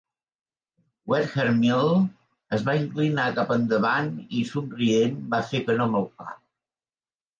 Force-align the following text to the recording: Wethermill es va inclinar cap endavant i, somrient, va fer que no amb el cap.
Wethermill 1.11 1.91
es 2.57 2.65
va 2.69 2.75
inclinar 2.85 3.27
cap 3.41 3.53
endavant 3.59 4.09
i, 4.25 4.41
somrient, 4.53 5.21
va 5.35 5.43
fer 5.53 5.63
que 5.69 5.77
no 5.81 5.91
amb 5.91 6.01
el 6.01 6.09
cap. 6.23 6.45